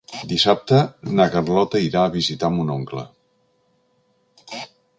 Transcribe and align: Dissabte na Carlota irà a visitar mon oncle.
Dissabte 0.29 0.77
na 1.19 1.27
Carlota 1.35 1.81
irà 1.89 2.01
a 2.05 2.13
visitar 2.15 2.51
mon 2.55 2.73
oncle. 2.77 3.07